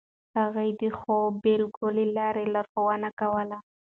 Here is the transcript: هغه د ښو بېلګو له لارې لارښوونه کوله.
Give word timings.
هغه 0.39 0.63
د 0.81 0.83
ښو 0.97 1.17
بېلګو 1.43 1.87
له 1.97 2.05
لارې 2.17 2.43
لارښوونه 2.53 3.09
کوله. 3.19 3.57